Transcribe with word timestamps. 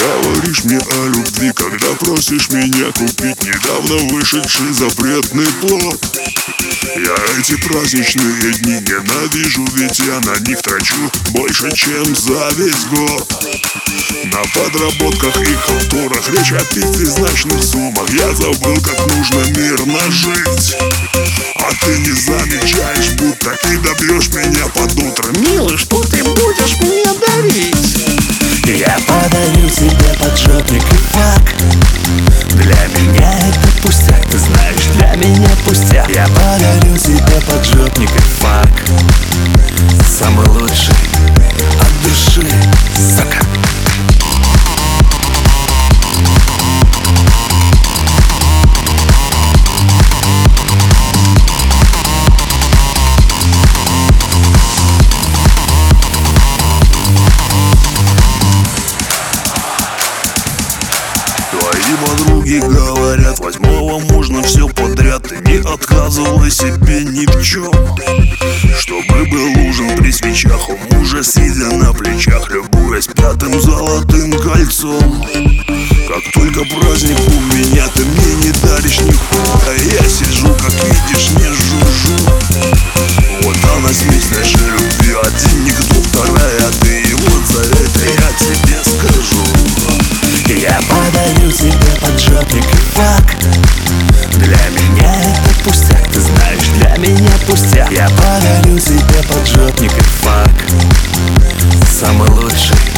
Говоришь 0.00 0.64
мне 0.64 0.78
о 0.78 1.06
любви, 1.08 1.52
когда 1.52 1.88
просишь 1.98 2.48
меня 2.50 2.90
купить 2.92 3.42
Недавно 3.44 3.96
вышедший 4.12 4.72
запретный 4.72 5.46
плод. 5.60 6.00
Я 6.96 7.14
эти 7.38 7.56
праздничные 7.56 8.52
дни 8.54 8.80
ненавижу, 8.80 9.66
ведь 9.74 9.98
я 9.98 10.20
на 10.20 10.38
них 10.48 10.62
трачу 10.62 10.96
больше, 11.30 11.70
чем 11.72 12.16
за 12.16 12.48
весь 12.56 12.84
год. 12.86 13.44
На 14.24 14.42
подработках 14.54 15.36
и 15.42 15.54
халтурах 15.54 16.28
речь 16.30 16.52
о 16.52 16.64
пятизначных 16.74 17.62
суммах. 17.62 18.08
Я 18.10 18.34
забыл, 18.34 18.76
как 18.80 18.98
нужно 19.06 19.58
мирно 19.58 20.00
жить. 20.10 20.76
А 21.56 21.70
ты 21.84 21.98
не 21.98 22.12
замечаешь, 22.12 23.10
будто 23.18 23.56
ты 23.62 23.78
добьешь 23.78 24.28
меня 24.28 24.66
под 24.68 24.92
утро. 24.94 25.30
Милый, 25.38 25.76
что 25.76 26.02
ты 26.04 26.24
будешь 26.24 26.80
мне 26.80 27.19
пустяк, 33.82 34.26
ты 34.30 34.38
знаешь, 34.38 34.86
для 34.96 35.14
меня 35.16 35.48
пустяк 35.64 36.08
Я 36.08 36.26
подарю 36.28 36.96
тебе 36.96 37.40
поджопник 37.46 38.10
и 38.10 38.20
фак. 38.40 38.68
Самый 40.06 40.46
лучший 40.48 40.94
от 41.80 42.02
души, 42.02 42.46
сука. 42.96 43.40
Твои 61.50 61.96
подруги 62.06 62.29
говорят, 62.58 63.38
восьмого 63.38 64.00
можно 64.12 64.42
все 64.42 64.68
подряд. 64.68 65.22
Ты 65.22 65.36
не 65.36 65.58
отказывай 65.58 66.50
себе 66.50 67.04
ни 67.04 67.26
в 67.26 67.42
чем 67.44 67.70
Чтобы 68.78 69.26
был 69.26 69.68
ужин 69.68 69.96
при 69.96 70.10
свечах. 70.10 70.68
У 70.68 70.94
мужа 70.94 71.22
сидя 71.22 71.66
на 71.76 71.92
плечах. 71.92 72.50
Любуясь 72.50 73.06
пятым 73.06 73.60
золотым 73.60 74.32
кольцом. 74.32 75.24
Как 76.08 76.32
только 76.32 76.64
праздник 76.64 77.18
у 77.28 77.40
меня 77.54 77.69
Я 97.90 98.08
подарю 98.10 98.78
тебе 98.78 99.22
поджопник 99.28 99.90
и 99.90 100.00
фак 100.00 100.50
Самый 101.88 102.28
лучший 102.30 102.89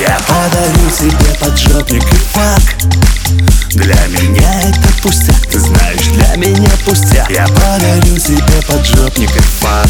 Я 0.00 0.18
подарю 0.28 0.90
тебе 0.90 1.34
поджопник. 1.40 2.02
И 2.02 2.16
фак 2.16 2.60
Для 3.70 4.06
меня 4.08 4.60
это 4.68 5.02
пустяк, 5.02 5.46
ты 5.50 5.58
знаешь, 5.58 6.06
для 6.08 6.36
меня 6.36 6.70
пустяк. 6.84 7.30
Я 7.30 7.46
подарю 7.48 8.18
тебе 8.18 8.62
поджопник. 8.66 9.34
И 9.34 9.40
фак 9.40 9.88